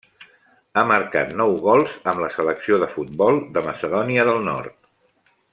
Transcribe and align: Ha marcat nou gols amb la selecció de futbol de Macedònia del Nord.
Ha 0.77 0.83
marcat 0.91 1.35
nou 1.41 1.53
gols 1.67 1.93
amb 2.13 2.23
la 2.25 2.31
selecció 2.37 2.81
de 2.85 2.89
futbol 2.97 3.41
de 3.59 3.67
Macedònia 3.71 4.29
del 4.31 4.45
Nord. 4.53 4.77